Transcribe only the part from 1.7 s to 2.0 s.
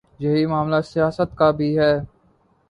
ہے۔